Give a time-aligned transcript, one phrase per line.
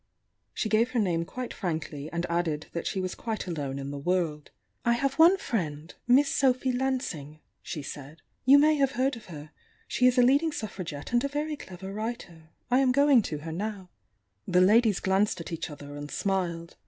[0.55, 3.99] She gave her name quite frankly and added that she was quite alone m the
[3.99, 9.51] ''°?have one friend, Mis8 Sophy Lansing," she Mdd— "You may have heard of her.
[9.87, 12.49] She is a leading Suffragette and a very clever writer.
[12.71, 13.91] I am gomg to her now.",
[14.49, 16.77] ^,,„.,^ The ladies glanced at each other and smiled.